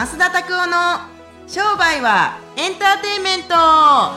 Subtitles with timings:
[0.00, 0.76] 増田拓夫の
[1.46, 3.54] 商売はエンターテインメント。
[3.54, 4.16] ワ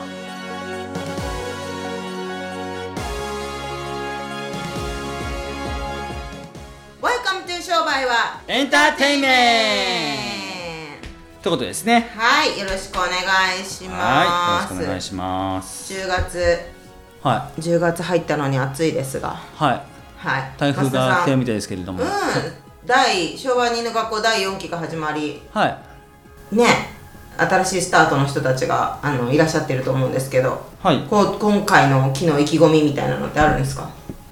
[7.02, 10.14] e 商売はエンターテイメ
[11.00, 11.02] ン
[11.42, 11.50] ト。
[11.50, 12.08] ということですね。
[12.16, 13.10] はいよろしくお願
[13.60, 15.92] いしはいますよろしくお願いします。
[15.92, 16.58] 10月
[17.22, 19.28] は10月入ったのに暑いですが。
[19.28, 19.82] いはい。
[20.16, 20.54] はい。
[20.56, 25.80] 台風が来てるみたたいですけれども、うん第昭和2の学校第4期が始まりは
[26.52, 26.56] い。
[26.56, 26.66] ね
[27.36, 31.00] 新しいスタートの人たちがあのいらっしゃってると思うんですけどはい。
[31.08, 33.88] こう今回の木の意気込みみたいなのってあるんですか？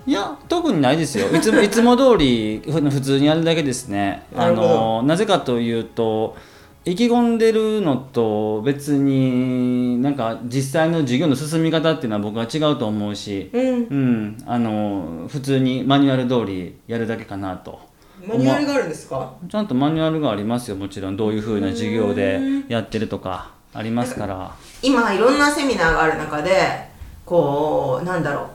[0.07, 1.29] いや特にないですよ。
[1.34, 4.24] いつも いつも通りふ普通にやるだけですね。
[4.37, 6.37] あのなぜかというと
[6.84, 13.62] 意気込んでるのと別になんか実際の授業の進み方っていうのは僕は違うと思うし、うん。
[13.62, 17.79] うん、あの普通にマニュアル通りやるだけかなと
[18.26, 19.34] マニュアルがあるんですか？
[19.48, 20.76] ちゃんとマニュアルがありますよ。
[20.76, 24.54] もちろんどういうふうな授業でやってるとかありますから。
[24.82, 26.88] 今いろんなセミナーがある中で
[27.24, 28.46] こうなんだろう。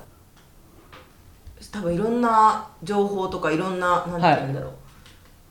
[1.69, 4.71] 多分いろんな情報とかいろんななんて言うんだろう、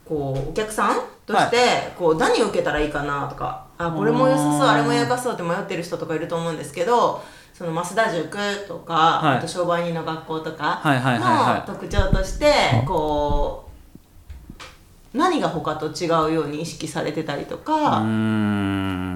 [0.03, 1.57] こうお客さんとして、
[1.97, 8.37] こう何を受けたらいいかなとかあこれも良さそうあれも良さそうって迷ってる人とかいると思うんですけどその増田塾
[8.67, 9.37] とか、はい。
[9.37, 11.69] あと商売人の学校とかはいはいはいはい。
[11.69, 12.51] の特徴として
[12.85, 13.66] こう
[15.13, 17.73] 何が他と違うように意識されてたりとうか、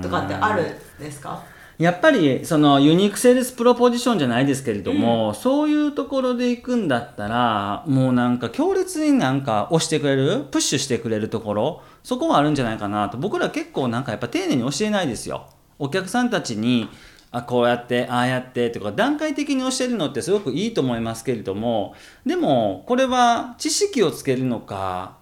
[0.02, 0.66] とかってあるん
[1.00, 1.44] ですか？
[1.78, 13.18] やっぱりそのユニークセールスプロポジションじゃないですけれども、そういうところで行くんだったらもうなんか強烈になんか押してくれるプッシュしてくれるところそこはあるんじゃないかなと。
[13.18, 15.48] 僕ら結構なんかやっぱ丁寧に教えないですよ。
[15.80, 16.88] お客さんたちに
[17.32, 21.96] あこうやってああやってとか段階的に教えるのってすごくいいと思いますけれども
[22.26, 25.18] でもこれは知識をつけるのか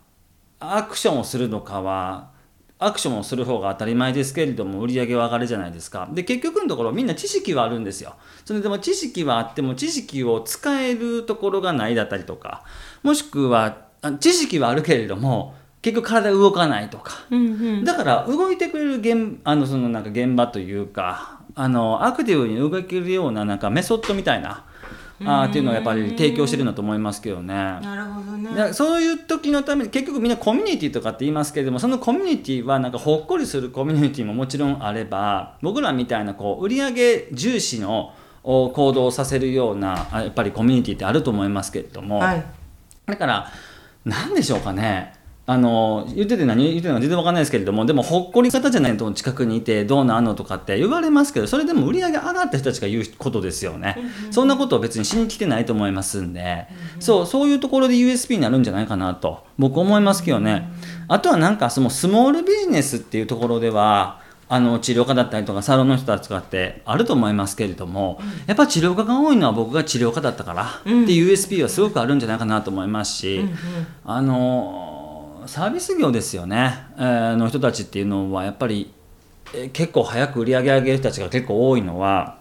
[0.59, 2.29] アクションをするのかは
[2.81, 6.07] アクションをする方が当たり前ですけれども売り上げは上がるじゃないですか。
[6.13, 8.15] で結局のところみんな知識はあるんですよ。
[8.45, 12.63] それでも知識はあっても知識を使えるところがないだったりとか
[13.03, 17.13] もしくはあ知識はあるけれども結局体動かないとか。
[17.83, 24.63] だから動いてくれる現あのそのなんか現場というかあのアクティブに動けるようななんかメソッドみたいな
[25.25, 27.53] あーっていうのをやっぱり提供してるんだと思いますけどね。
[27.53, 28.73] なるほどね。
[28.73, 38.13] そういう時のために結局みんなコミュニティとかって言いますけれどもそのコミュニティはなんかほっこりするコミュニティももちろんあれば僕らみたいなこう売上重視の
[38.43, 42.45] お行動をさせるようなあやっぱりコミュニティってあると思いますけれども、はい。
[43.05, 43.51] だから
[44.05, 45.13] 何でしょうかね
[45.51, 46.63] あの言ってて何？
[46.63, 53.97] 言ってるのか全然わかんないですけれどもでもほっこり方じゃないと近くにいてどうなんのとかって言われますけどそれでも売り上げ上がった人たちが言うことですよね、
[54.29, 56.67] そんなことを別にしに来てないと思いますんで、
[56.99, 60.69] そうそういうところで USP になるんじゃないかなと僕思いますけどね、
[61.07, 73.47] あとはなんかそのスモールビジネスっていうところではあの治療家だったりとかサロンの人たちとかってあると思いますけれども、やっぱ治療家が多いのは僕が治療家だったからっていう USP はすごくあるんじゃないかなと思いますし、
[74.05, 74.88] あの
[75.47, 78.91] サービス業ですよね、えーの人たちっていうのはやっぱり、
[79.53, 82.39] えー結構早く売り上げ上げる人たちが結構多いのは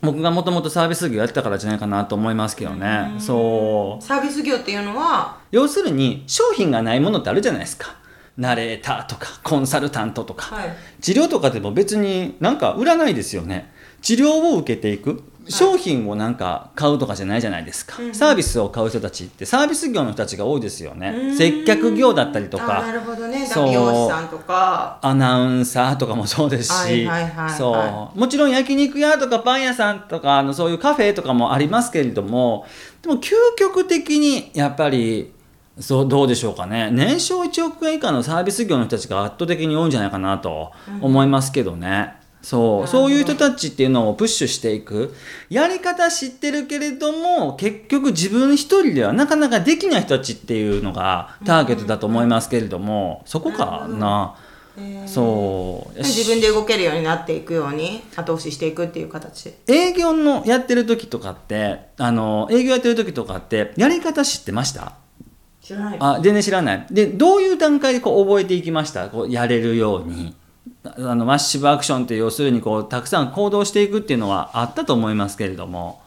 [0.00, 3.14] 僕がもともとサービス業やってたからじゃないかなと思いますけどね。
[3.20, 4.04] そう。
[4.04, 5.38] サービス業っていうのは？
[5.52, 7.94] 要するに商品がないものってあるじゃないですか。
[8.36, 10.76] ナレーターとかコンサルタントとか、はい。
[11.00, 13.72] 治療とかでも別になんか売らないですよね。
[14.00, 21.34] 治療を受けていく商品をなんか買うとかじゃないじゃないですか、サービスを買う人たちってサービス業の人たちが多いですよね。
[21.36, 23.48] 接客業だったりとあなかるほどね。
[23.54, 24.98] 美容師さんとか。
[25.02, 27.50] アナウンサーとかもそうですし、はいはいはいはい。
[27.50, 28.18] そう。
[28.18, 32.66] もちろん焼肉屋とかパン屋さんとかあのそういうカフェとかもありますけれども
[33.02, 35.32] でも究極的にやっぱり
[35.78, 36.90] そうどうでしょうかね。
[36.92, 42.14] 年商1億円以下のサービス業の人たちが圧倒的に多いんじゃないかなと思いますけどね。
[42.42, 42.88] そう。
[42.88, 45.14] そういう人たちっていうのをプッシュしていく。
[45.48, 54.36] やり方知ってるけれども結局自分一人ではなかなかできない人たちっていうのがターゲットだと思いますけれどもそこかな。
[55.06, 55.98] そう。
[55.98, 59.52] 自分で動けるようになっていくように後押ししていくっていう形。
[59.68, 64.94] 営業のやってる時とかってあの営業やってる時とかってやり方知ってました？
[65.60, 65.96] 知らない。
[66.00, 66.86] あ全然知らない。
[66.90, 69.10] でどういう段階でこう覚えていきました？
[69.10, 70.34] こうやれるように
[70.84, 76.02] あのマッシブアクションって要するにこうたくさん行動していくっていうのはあったと思いますけれども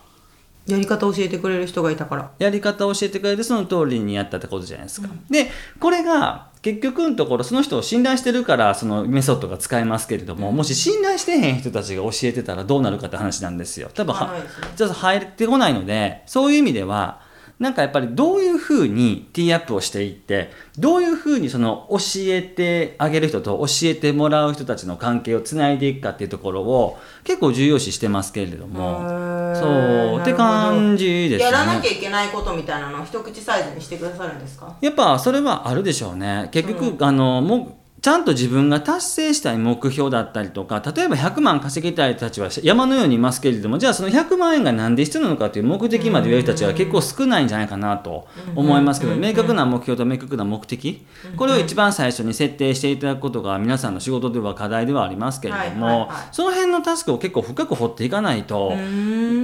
[0.67, 5.07] やり方を教えてくれる人がいたからやり方を教えてくれてその通りにやったってことじゃないですか。
[5.29, 5.49] で
[5.79, 13.91] これが結局のところその人を信頼してるからそのメソッドが使えますけれども、もし信頼してへん人たちが教えてたらどうなるかって話なんですよ。
[13.93, 14.33] 多分は
[14.75, 17.21] ちょっと入ってこないのでそういう意味では
[17.57, 21.97] なんかやっぱりどういうふうにティーアップをしていってどういうふうにその教
[22.27, 29.55] えてあげる人と教えてもらう人たちの関係をつないでいくかっていうところを結構重要視してますけれども。
[29.55, 31.45] そうって感じですね。
[31.45, 34.75] やらなきゃいけないことみたいなのを一口サイズにしてくださるんですか？
[34.81, 36.49] やっぱそれはあるでしょうね。
[36.51, 37.73] 結局、あのもう
[38.05, 51.03] ちゃんと自分が達成したい目標だったりとか例えば100万稼ぎたい人たちは山のようにいますけれどもじゃあその100万円が何で必要なのかという目的まで言える人たちは結構少ないんじゃないかなと思いますけど明確な目標と明確な目的
[51.35, 58.73] これを一番最初に設定していただくことが皆さんの仕事では課題ではありますけれどもはいその辺のタスクを結構深く掘っていかないと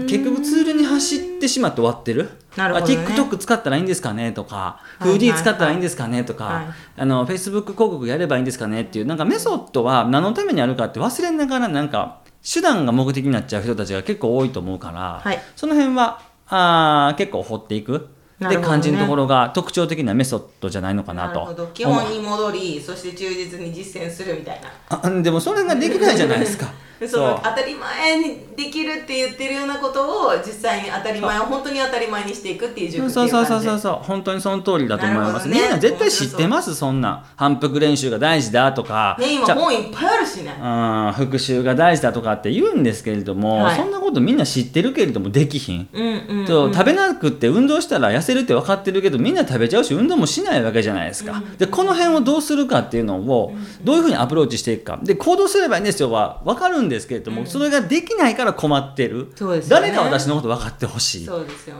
[0.07, 2.29] 結局ツールに走ってしまって終わってる。
[2.56, 2.98] なるほどね。
[2.98, 5.19] あ TikTok 使ったらいいんですかねとか、いはいはい。
[5.19, 6.65] FD 使ったらいいんですかねとか、はい。
[6.98, 15.39] あの Facebook 広告やればいいんですかねっていうなんかメソッドは何のためにあるかって忘れながらなんか手段が目的になっちゃう人たちが結構多いと思うから、はい。
[15.56, 18.09] その辺はあー結構掘っていく
[18.49, 18.63] でね。
[18.63, 24.71] 感じるところが特徴的なメソッドじゃないのかなと基本に戻りそして忠実に実践するみたいな。
[24.89, 26.71] あでもそれができないじゃないですか。
[27.01, 33.93] で その当たり前にできるって言ってるようなことを実際に当たり前を本当に当たり前にしていくっていうそそういうそうそうそう。
[34.03, 35.59] 本当にその通りだと思います、ね。
[35.59, 39.17] みんな絶対知ってますそんな反復練習が大事だとか。
[39.19, 40.55] ね今本いっぱいあるしね。
[40.61, 43.75] うん復習が大事だとかって言うんですけれども、はい。
[43.75, 54.99] そんなことみんな知ってるけれどもできひん、うんうん、うん、そう食べなくって運動したら痩せるって分かってるけどみんな食べちゃうし運動もしないわけじゃないですか、でこの辺をどうするかっていうのをどういうふうにアプローチしていくか。
[55.01, 59.61] で行動すればいいんですよは分かるんですけれども、それができないから困ってる、ね。
[59.67, 61.27] 誰か私のこと分かってほしい。
[61.27, 61.29] っ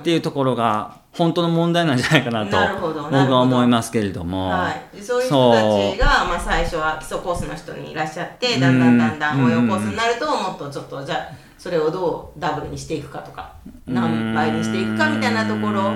[0.04, 5.62] ていうところが本当の問題なんじゃないかなと僕は思いますけれども、はい、でそういう人た
[5.96, 13.54] ちが、まあ、最初は基礎コースの人にいらっしゃってだんだんだんだん応用コースになるともっとちょっとじゃあそれをどうダブルにしていくかとか
[13.86, 15.92] 何倍にしていくかみたいなところ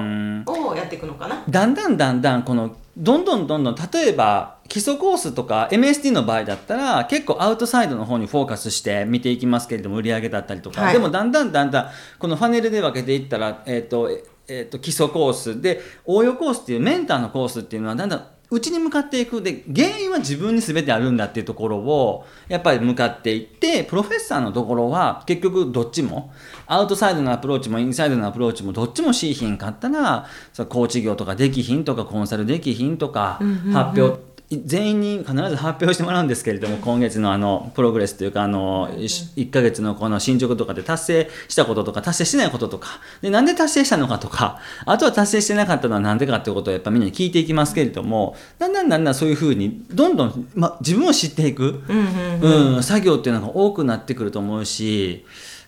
[0.69, 1.43] をやっていくのかな。
[1.49, 10.93] だんだんだんだんこのどんどんどんどん例えば基礎コースとか MST の場合だったら結構アウトサイドの方にフォーカスして見ていきますけれども売り上げだったりとか、はい。
[10.93, 11.89] でもだんだんだんだん
[12.19, 15.61] このファネルで分けていったら、えーとええーと基礎コース。
[15.61, 19.41] で応用コースっていうメンターのコースっていうのはだんだんうちに向かっていく。
[19.41, 26.31] で原因は自分に全てあるんだっていうところをやっぱり向かっていってプロフェッサーのところは結局どっちも
[26.67, 30.27] アウトサイドのアプローチもインサイドのアプローチもどっちもしいひんかったら
[30.69, 33.39] コーチ業とかできひんとかコンサルできひんとか
[33.73, 55.25] 発表全員に必ず発表してもらうんですけれども今月のあのプログレスというかあの1ヶ月のこの進捗とかで達成したこととか達成してないこととかでなんで達成したのかとかあとは達成してなかったのはなんでかっていうことをやっぱみんなに聞いていきますけれどもだんだんだんだんそういうふうにどんどん、ま、自分を知っていく、うん作業っていうのが多くなってくると思うし。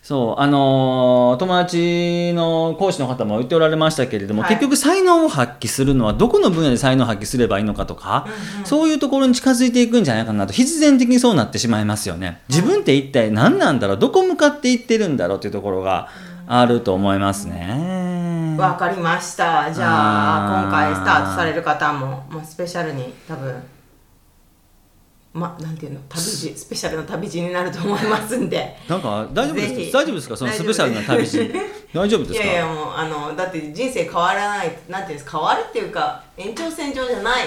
[0.08, 4.52] そうあのー友達の講師の方も言っておられましたけれども、はい。
[4.52, 8.26] 結局才能を発揮するのはどこの分野で才能を発揮すればいいのかとか、
[8.64, 12.42] そういうところに近づいていくんじゃないかなと必然的にそうなってしまいますよね。
[12.48, 13.98] 自分って一体何なんだろう？
[13.98, 16.08] どこ向かっていってるんだろうというところが
[16.48, 18.56] あると思いますね。
[18.58, 19.70] わかりました。
[19.74, 23.54] じゃあ今回スタートされる方も、まあ、スペシャルに多分
[25.38, 28.76] まなんていうの旅路スペシャルな旅路になると思いますんで。
[28.90, 30.00] なんか大丈夫ですか？
[30.00, 30.38] 大丈夫ですか？
[30.38, 31.54] そのスペシャルな旅路。
[31.94, 32.46] 大丈夫ですか？
[32.46, 35.38] いやいやもうあのだって人生変わらないなんていうんですか？
[35.38, 37.46] 変わるっていうか延長線上じゃない、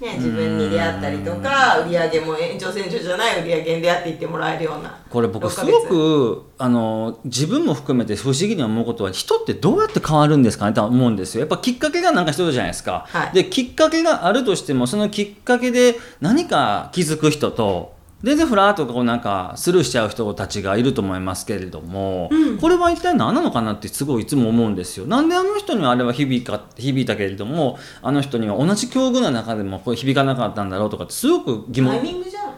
[0.00, 4.96] ね、自分に出会ったりとか売り上げも延長線上じゃない売り上げに出会っていってもらえるような。
[5.10, 11.40] これ僕6ヶ月すごくあの自分も含めて不思議に思うことは人ってどうやって変わるんですかねと思うんですよ。
[11.40, 13.32] やっぱきっかけがなんか一つじゃないですか、はい。
[13.32, 25.06] できっかけがあるとしてもそのきっかけで何か気づく人と全然ふらっとこうなんかスルーしちゃう人たちがいると思いますけれども、これは一体何なのかなってすごいいつも思うんですよ。
[25.06, 32.02] なんであの人にはあれは響か響いたけれどもあの人には同じ境遇の中でもこれ響かなかったんだろうとかってすごく疑タイ問。
[32.02, 32.54] ミングじゃん。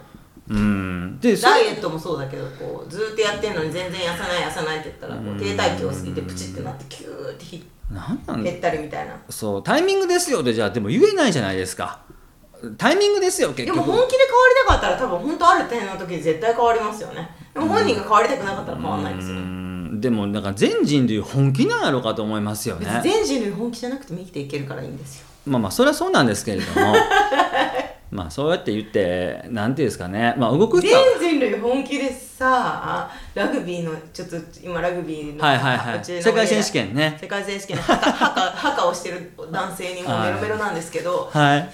[0.49, 7.45] うん、でダイエットもそうだけどこうずーっとやってんのに全然痩せない痩せないって言ったらこう低体型を過ぎてプチってなってキューって
[8.43, 9.15] 減ったりみたいな。
[9.29, 12.01] そうタイミングですよってじゃあでも言えないじゃないですか
[12.77, 17.31] タイミングですよ結でも局本気で変わりたかったら多分本当ある点の時に絶対変わりますよね。
[17.55, 20.01] でも本人が変わりたくなかったら変わらないですようねん。
[20.01, 23.01] でもなんか全人類本気なんやろうかと思いますよね。
[23.03, 25.27] 全人類本気じゃなくても生きていけるからいいんですよ。
[25.47, 26.95] まあまあそれはそうなんですけれども。
[28.11, 30.35] まあそうやって言ってなんていうんですかね。
[30.37, 30.91] まあ動く全
[31.21, 36.01] 人類本気でさラグビーのちょっと今ラグビーのはいはいはい。
[36.05, 37.17] 世界選手権ね。
[37.21, 37.77] 世界選手権。
[37.77, 41.71] のハカハカハカをしてる男性にもうメロメロなんですけど、はい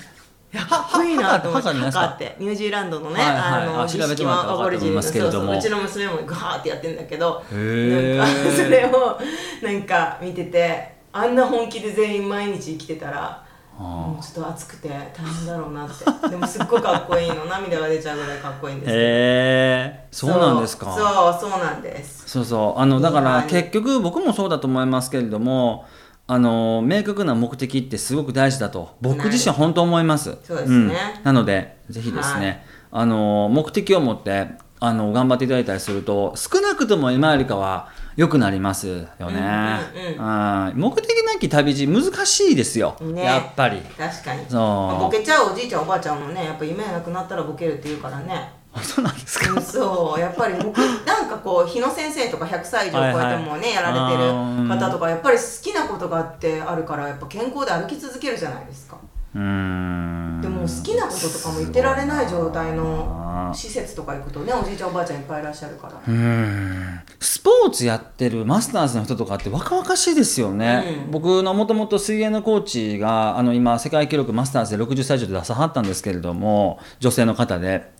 [0.53, 3.39] かっこいいなと思ってハカってニュージーランドのね、はいはい。
[3.63, 5.53] あのあ調べてもらったら分かると思いますけれども。
[5.53, 9.19] そうちの娘もガーってやってるんだけどなんかそれを
[9.63, 13.43] なんか見ててあんな本気で全員毎日生きてたら
[13.79, 16.29] あもうちょっと暑くて大変だろうなって。
[16.31, 17.45] でもすっごいかっこいいの。
[17.45, 18.99] 涙が出ちゃうぐらいかっこいいんですけど。
[18.99, 20.87] へえそうなんですか。
[20.87, 22.27] そうそうそうなんです。
[22.27, 22.81] そうそう。
[22.81, 23.47] あのだからはい。
[23.49, 25.85] 結局僕もそうだと思いますけれども
[26.29, 30.37] あの明確な目的ってすごく大事だと僕自身は本当思います。
[30.43, 30.87] そうですね。
[30.87, 30.93] ん。
[31.23, 34.49] なのでぜひですね、あの目的を持って
[34.81, 39.79] あの頑張っていただいたりすると少なくとも今よりかは良くなりますよね。
[39.95, 40.79] うんうんはい。
[40.79, 43.23] 目的なき旅路難しいですよ、ね。
[43.23, 43.81] やっぱり。
[43.81, 44.45] 確かに。
[44.49, 44.61] そう。
[44.61, 49.51] まあボケちゃうおじいちゃんおばあちゃんもねやっぱ夢がなくなったらボケるって言うからねあそうなんですか？
[49.53, 58.99] うんそうやっぱり僕なんかこう日野先生とか100歳以上超えてもね、やられてる方とかやっぱり好きなことがあってあるからやっぱ健康で歩き続けるじゃないですか。
[59.35, 60.41] うーん。
[60.43, 65.95] でも好きなこととかも言ってられない状態の施設とか行くとねおじいちゃんおばあちゃんいっぱいいらっしゃるから。
[65.95, 67.01] うーん。
[67.21, 71.11] スポーツやってるマスターズの人とかって若々しいですよね、うん。
[71.13, 77.91] 僕のもともと水泳のコーチがあの今世界記録マスターズで60歳以上で出さはったんですけれども女性の方で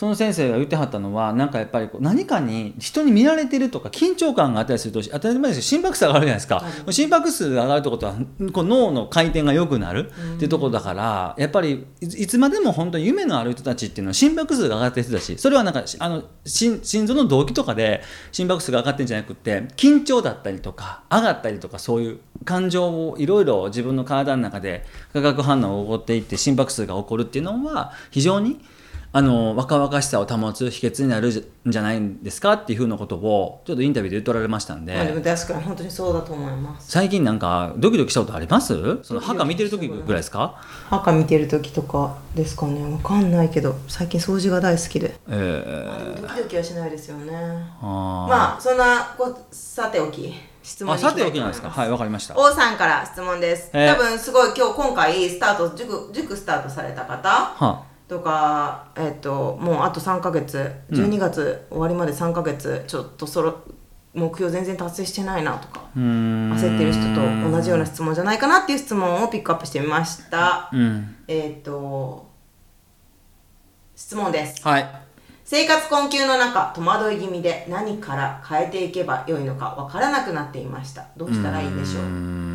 [0.00, 6.92] その先生が言ってはったのはなんかやっぱりこう何かに人に見られてるとか緊張感があったりすると当たり前です心拍数が上がるじゃないですか、はい。
[6.94, 8.14] 心拍数が上がるってことは
[8.50, 18.00] こう脳の回転が良くなるっていうところだからやっぱりいいつまでも本当に夢のある人たちっていうのは心拍数が上がってる人だしそれはなんかあの心心臓の動機とかで
[18.32, 28.64] 心拍数が上がってるんじゃなくて緊張だったりとか上がったりとかそういう感情をいろいろ自分の体の中で化学反応が起こっていって心拍数が起こるっていうのは非常に
[29.12, 31.30] あの若々しさを保つ秘訣になる
[31.68, 34.94] んじゃないんですかっていうふうなことをちょっとインタビューで言っておられましたんで。
[34.94, 36.92] まあでも確かに本当にそうだと思います。
[36.92, 39.02] 最近なんかドキドキしたことあります？
[39.02, 40.62] その墓見てる時ぐらいですか？
[40.88, 42.92] 墓見てる時とかですかね。
[42.92, 45.16] わかんないけど最近掃除が大好きで。
[45.28, 47.32] えまあでもドキドキはしないですよね。
[47.82, 50.32] まあそんなこさておき。
[50.62, 51.68] 質問さておきなんですか？
[51.68, 52.38] はいわかりました。
[52.38, 53.92] 王さんから質問です、えー。
[53.92, 57.28] 多分すごい今日今回スタート塾塾スタートされた方。
[57.28, 63.62] はとか、えっともうあと3ヶ月12月終わりまで3ヶ月ちょっとそろ
[64.12, 71.14] 目標全然達成してないなとか焦ってる人と同じような質問じゃないかなっていう質問をピックアップしてみました、うん。
[71.28, 72.28] えっと
[73.94, 74.66] 質問です。
[74.66, 74.90] はい。
[75.44, 81.06] 生活困窮の中戸惑い気味で何から変えていけばよいのかわからなくなっていました。
[81.16, 82.49] どうしたらいいでしょう？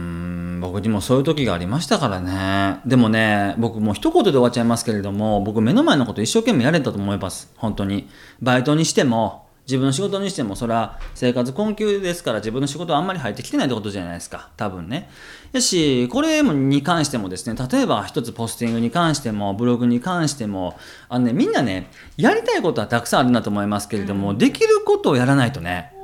[0.67, 2.79] 僕にもそういう時がありましたからね。
[2.85, 7.51] でもね僕もう一言で終わっちゃいますけれども僕目の前のこと一生懸命やれたと思います。
[7.57, 8.07] 本当に。
[8.41, 14.49] バイトにしても自分の仕事にしてもそれは生活困窮ですから自分の仕事はあんまり入ってきてないってことじゃないですか。
[14.57, 15.09] 多分ね。
[15.53, 20.77] やしこれに関してもですね例えば一つポスティングに関してもブログに関しても
[21.09, 25.94] あのねみんなねやりたいことはたくさんあるなと思いますけれども、できることをやらないとね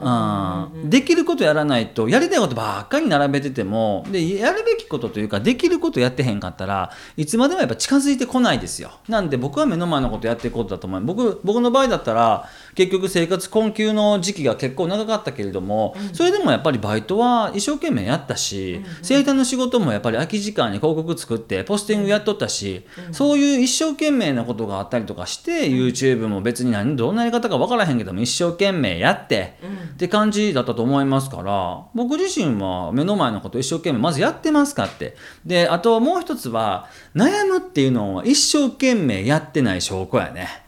[0.00, 0.90] うん。
[0.90, 8.92] できることやらないとやりたいことばっかり並べててもでやるべきことというかできることやってへんかったらいつまでもやっぱ近づいてこないですよ。
[9.08, 11.04] なんで僕は目の前のことやっていくことだと思う。
[11.04, 29.58] 僕僕の場合だったら結局生活困窮の時期が結構長かったけれども、それでもやっぱりバイトは一生懸命やったし、生誕の仕事もやっぱり空き時間に広告作ってポスティングやっとったし、そういう一生懸命なことがあったりとかして、YouTube も別に何どんなやり方か分からへんけども一生懸命やって、
[29.94, 35.16] って感じだったと思いますから僕自身は目の前のことを一生懸命まずやってますかって。
[35.44, 40.59] であともう一つは悩むっていうのは一生懸命やってない証拠やね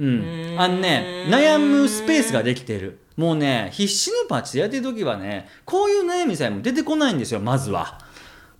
[0.00, 0.56] うん。
[0.58, 2.98] あのね悩むスペースができてる。
[3.16, 7.98] もうね必死のパッチでやってる時はねこういう悩みさえも出てこないんですよまずは。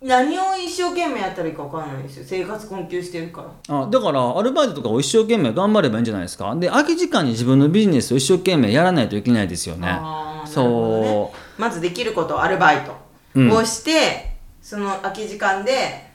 [0.03, 2.23] 何を一生懸命やったらいいか分からないんですよ。
[2.25, 3.83] 生活困窮してるから。
[3.83, 6.55] あだからアルバイトとかを一生懸命頑張ればいいんじゃないですか。
[6.55, 9.87] で空き時間に自分のビジネスを一生懸命やらないといけないですよね。
[9.89, 11.61] あーそう。
[11.61, 12.95] まずできることアルバイト
[13.35, 13.51] うん。
[13.51, 16.11] をして、その空き時間で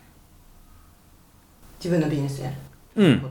[1.78, 2.56] 自分のビジネスやる。
[2.96, 3.22] うん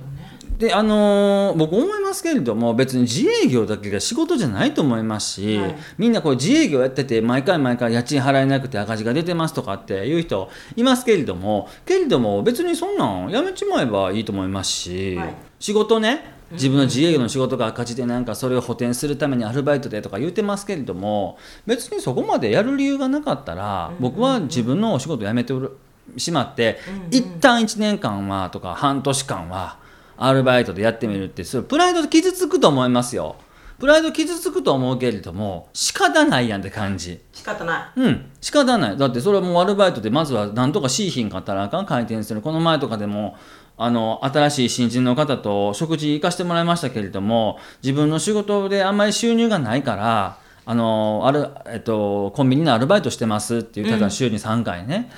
[0.57, 5.75] であのー僕思いますけれども別に自営業だけが仕事じゃないと思いますし、はい。
[5.97, 15.33] みんなこう自営業やってて毎回毎回家賃払えなくて赤字が出てますとかっていう人いますけれどもけれども別にそんなんやめちまえばいいと思いますし、はい。
[15.59, 25.53] 仕事ね自分の自営業の仕事が赤字でなんかそれを補填するためにアルバイトでとか言ってますけれども別にそこまでやる理由がなかったら僕は自分のお仕事辞めて
[26.17, 26.77] しまって
[27.09, 29.83] 一旦1年間はとか半年間は
[30.17, 33.35] アルバイトでやってみるってそれプライド傷つくと思いますよ。
[33.79, 37.21] プライド傷つくと思うけれども仕方ないやんって感じ。
[37.33, 38.31] 仕方なうん。
[38.39, 38.97] 仕方ない。
[38.97, 42.41] だってそれはもうアルバイトでまずは何とかしいひんかったらあかん回転する。
[42.41, 43.35] この前とかでも
[43.77, 55.11] あの新しい新人の方と食事行かしてもらいましたけれども自分の仕事であんまり収入がないからあのある、えっと、コンビニのアルバイトしてますって言ってたら週に3回ね、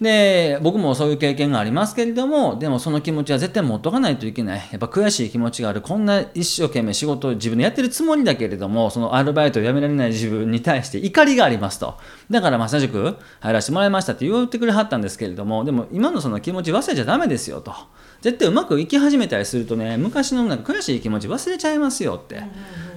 [0.00, 4.68] で僕もそういう経験がありますけれどもでもその気持ちは絶対持っとかないといけない。
[4.70, 5.80] やっぱ悔しい気持ちがある。
[5.80, 11.96] こんな一生懸命仕事を自分でやってるつもりだけれどもそのアルバイトを辞められない自分に対して怒りがありますと。
[12.30, 17.74] だからマッサージ塾入らせてもらいましたって言ってくれはったんですけれどもでも今のその気持ち忘れちゃダメですよと。
[18.20, 22.42] 絶対うまくいき始めたりするとね昔のなんか悔しい気持ち忘れちゃいますよって、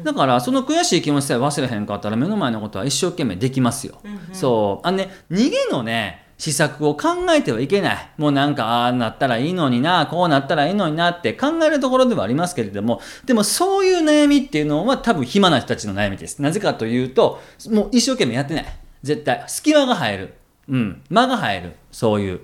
[0.04, 4.02] だからその悔しい気持ちさえ忘れへんかったら目の前のことは一生懸命できますよ、
[4.34, 4.88] そう。
[4.88, 8.10] あのね逃げのね施策を考えてはいけない。
[8.18, 16.42] もうなんか、ああなったらいいのにな、こうなったらいいのになって考えるところではありますけれども、でもそういう悩みっていうのは多分暇な人たちの悩みです。
[16.42, 18.66] なぜかというと、もう一生懸命やってない。
[19.04, 19.44] 絶対。
[19.46, 20.34] 隙間が入る。
[20.68, 21.04] うん。
[21.12, 21.76] 間が入る。
[21.92, 22.40] そういう。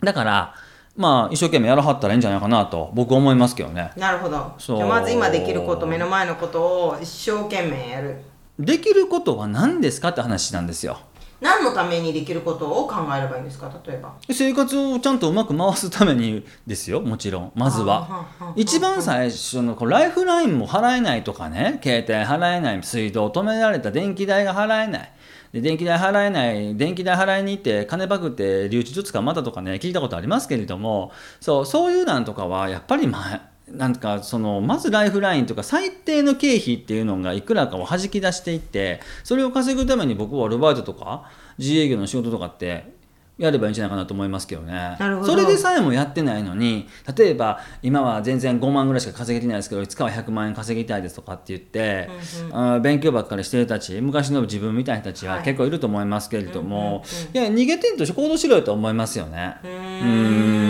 [0.00, 0.54] だから、
[0.96, 3.92] まあ、一生懸命やらはったらいいんじゃないかなと、僕は思いますけどね。
[3.94, 8.16] なるほどそうじゃあまず今できること目の前のことを一生懸命やる
[8.58, 10.98] できることは何ですかって話なんですよ。
[11.42, 13.70] 何のためにできることを考えればいいんですか？
[13.86, 14.14] 例えば。
[14.30, 17.52] 生活をちゃんとうまく回すためにですよもちろん。
[17.54, 18.26] まずは。
[18.56, 25.12] 一番最初のライフラインも払えないとかね携帯払えない水道止められた電気代が払えない。
[25.52, 43.00] で電気代払えない電気代払いに行って金パクって留置所捕まったとかね聞いたことありますけれどもそうそういうなんとかはやっぱりまあなんかそのまずライフラインとか最低の経費っていうのがいくらかを弾き出していってそれを稼ぐために僕はアルバイトとか自営業の仕事とかって
[43.38, 44.72] やればいいんじゃないかなと思いますけどね。
[44.72, 45.32] なるほど。
[45.32, 52.10] それでさえもやってないのに例えば今は全然5万ぐらいしか稼げてないですけどいつかは100万円稼ぎたいですとかって言って、
[52.52, 55.44] あー勉強ばっかりしてる人たち昔の自分みたいな人たちははい。
[55.44, 59.56] 結構いると思いますけれども、いや逃げてんとして行動しろよと思いますよね。
[59.64, 60.61] うん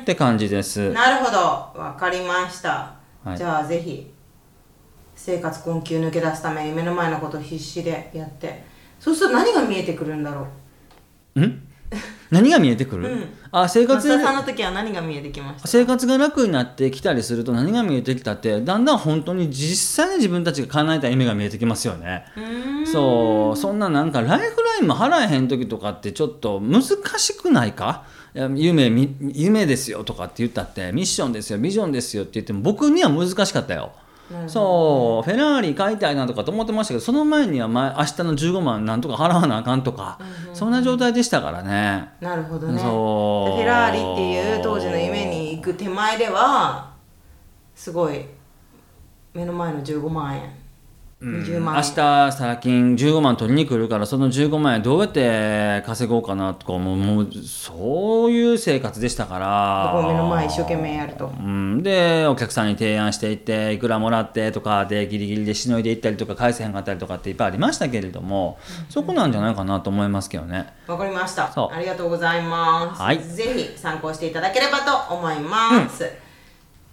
[0.00, 0.92] って感じです。
[0.92, 1.38] なるほど。
[1.38, 3.36] わかりました、はい。
[3.36, 4.12] じゃあぜひ
[5.14, 8.64] 生活困窮抜け出すために目の前のことを必死でやって。
[8.98, 10.46] そうすると何が見えてくるんだろ
[11.36, 11.40] う。
[11.40, 11.68] ん？
[12.30, 13.24] 何が見えてくる、うん。
[13.50, 15.68] あ生活さんの時は何が見えてきました？
[15.68, 22.24] 生活が楽になってきたりすると何が見えてきたってだんだん本当に実際に自分たちが叶えた夢が見えてきますよね。
[22.92, 23.56] そう。
[23.56, 26.82] そんななんかライフラインも払えへん時とかってちょっと難
[27.18, 28.04] しくないか？
[28.54, 33.92] 夢み夢ですよとかって言ったってミッションですよビジョンですよって言っても僕には難しかったよ。
[34.46, 40.18] そうフェラーリ買いたいなとかと思ってましたけどその前には前明日の15万なんとか払わなあかんとか、
[40.54, 42.10] そんな状態でしたからね。
[42.20, 42.80] なるほどね。
[42.80, 46.92] フェラーリっていう当時の夢に行く手前では
[47.74, 48.24] すごい
[49.34, 50.59] 目の前の15万円
[51.22, 51.74] 20万。
[51.74, 60.02] 明円日サラ金15万取りに来るからその15万円どうやって稼ごうかなとかもうもうそういう生活でしたから。
[60.02, 61.26] 目の前一生懸命やると。
[61.26, 70.72] うん、でお客さんに提案していっていくらもらってとかでギリギリでしのいでいったりとか返せへんかったりとかっていっぱいありましたけれども、そこなんじゃないかなと思いますけどね。
[70.86, 71.52] わかりました。
[71.52, 71.74] そう。
[71.74, 73.22] ありがとうございます、はい。
[73.22, 76.10] ぜひ参考していただければと思います、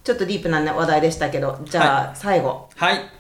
[0.04, 2.68] ちょっとディープな話題でしたけどじゃあ、最後。
[2.76, 3.17] はい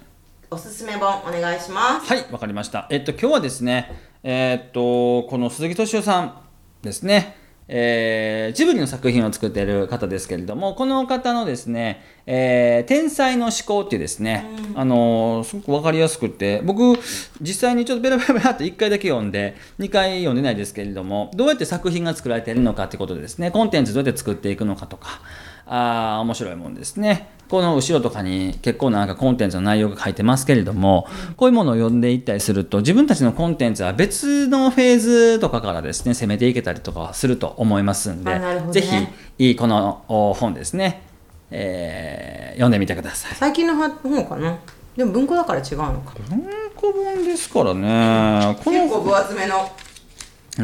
[0.50, 2.88] おすすめ本お願いしますはい、わかりました。
[2.90, 6.38] えっと、今日はですね、えーっと、この鈴木敏夫さん
[6.82, 7.36] ですね、
[7.68, 16.98] えージブリの作品を作っている方ですけれども、この方のですね、えー天才の思考っていうですね、あのーすごくわかりやすくて、僕、
[17.42, 25.20] 実際にちょっとベラベラベラって1回だけ読んで、2回読んでないですけれども、どうやって作品が作られているのかってことでですね、コンテンツどうやって作っていくのかとか、
[25.66, 27.36] あー面白いもんですね。
[27.50, 31.08] この後ろとかに結構なんかコンテンツの内容が書いてますけれども、
[31.38, 41.04] こういうものを読んでいったりすると、自分たちのコンテンツは別のフェーズとかからですね、攻めていけたりとかはすると思いますんで、あなるほどぜねひ、いいこのお本ですね、
[41.52, 43.36] えー読んでみてください。
[43.36, 44.58] 最近の本かな？
[44.96, 46.16] でも文庫だから違うのか。
[46.28, 46.44] 文
[46.76, 49.56] 庫本ですからね、こ結の構分厚めの。
[49.58, 49.64] な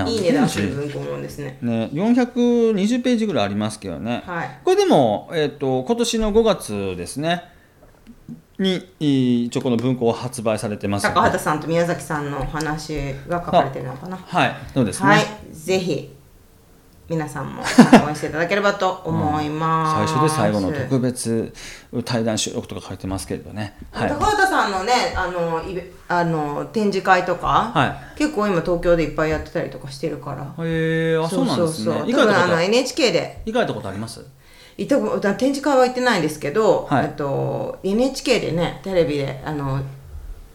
[0.07, 1.57] いい値段する文庫本ですね。
[1.61, 4.59] ね、420ページぐらいありますけどね、はい。
[4.63, 7.43] これでも、えっと今年の5月ですね。
[8.59, 14.15] にい一応この文庫を発売されてます高畑さんと宮崎さんのお話が書かれてるのかな。
[14.15, 14.55] はい。
[14.73, 15.25] そうですね、はい。
[15.51, 16.12] ぜひ
[17.09, 21.53] 皆さんも参考にしていただければと思います、最初で最後の特別
[22.05, 23.75] 対談収録とか書いてますけれどね。
[23.91, 24.09] はい。
[24.09, 30.65] 高畑さんのねあのイベあの展示会とか、は結構今東京でいっぱいやってたりとかしてるから。
[30.65, 32.13] へえあそうなんですね。
[32.13, 33.41] かあの NHK で。
[33.45, 34.25] 行かれたことあります？
[34.77, 37.05] 行った展示会は行ってないんですけど、はい。
[37.05, 39.81] えっと、NHK でねテレビであの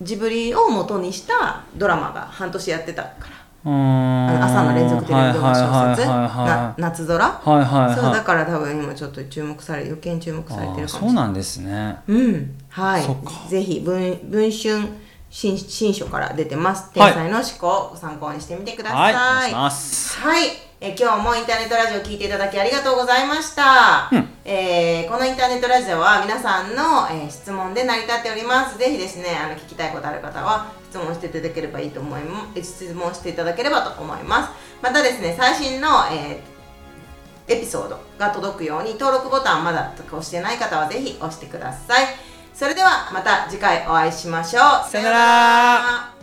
[0.00, 3.28] ジブリを元にしたドラマが半年やってたから
[3.64, 5.54] の朝の連続テレビドラマ
[5.94, 6.08] 小説？
[6.08, 7.94] はいはいはいなは夏空いはいはい。
[7.94, 11.96] そうはいだから多分今ちょっと注目され余計に注目されてるかもそうなんですね。
[12.06, 12.54] うん。
[12.68, 13.02] はい。
[13.50, 14.88] ぜひ文文春
[15.30, 17.12] 新新書から出てます「はい。
[17.12, 19.24] 天才の思考」を参考にしてみてくだはい、おさい。
[19.34, 20.18] 願いします。
[20.20, 20.48] はい、
[20.80, 24.28] え今日もインターネットラジオを聞いていただきありがとうございました、うん。
[24.44, 28.78] えーこのインターネットラジオは皆さんの、えー質問で成り立っております。
[28.78, 32.62] ぜひですねあの聞きたいことある方は質問していただければいいと思います。
[32.62, 34.50] 質問していただければと思います。
[34.82, 36.58] またですね最新の、えー
[37.50, 42.04] エピソードが届くように登録ボタンまだ押してない方はぜひ押してください。
[42.52, 44.90] それではまた次回お会いしましょう。
[44.90, 46.17] さよなら。